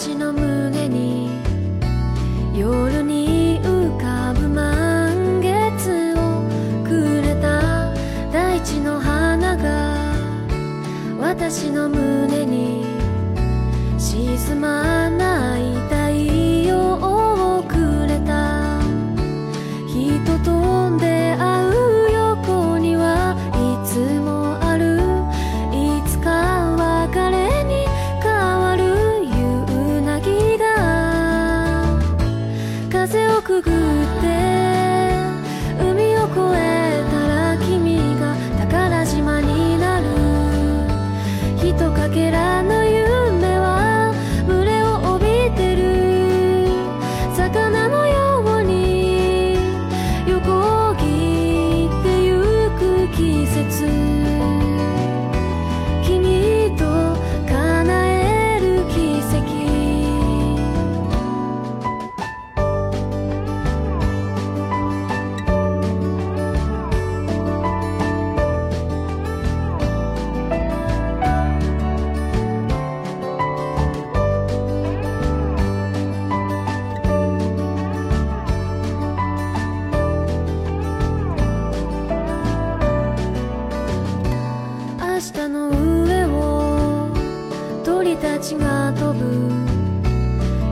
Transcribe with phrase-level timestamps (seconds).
[0.00, 1.28] 私の胸に
[2.54, 6.44] 夜に浮かぶ満月を
[6.84, 7.92] くれた
[8.32, 10.14] 大地の花が
[11.18, 12.84] 私の胸に
[13.98, 15.96] 沈まない太
[16.68, 16.94] 陽
[17.58, 18.80] をくれた。
[19.88, 20.77] 人と
[41.78, 42.77] とかけらの
[85.18, 85.68] 明日の
[86.04, 87.10] 上を
[87.84, 89.50] 鳥たちが飛ぶ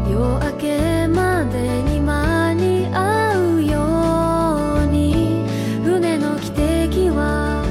[0.08, 0.22] 夜
[0.52, 5.44] 明けまでに間に合うように
[5.82, 7.64] 船の汽笛は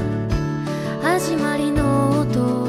[1.00, 2.66] 始まりの音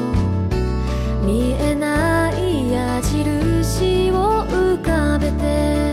[1.22, 5.92] 見えない矢印を浮かべて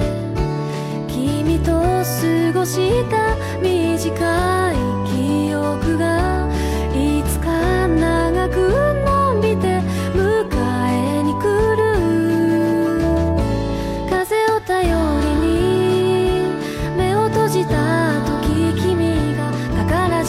[1.10, 3.75] 君と過ごした未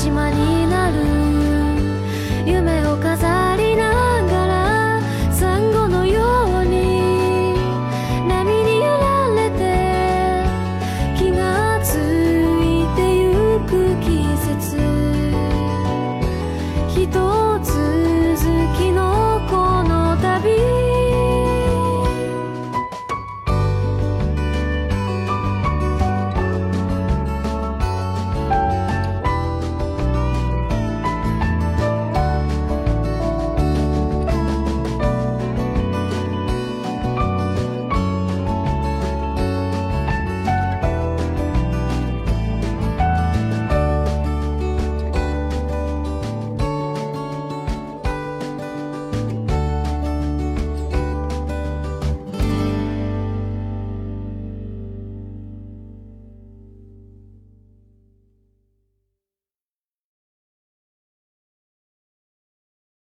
[0.06, 0.98] 島になる。
[2.46, 3.45] 夢を飾る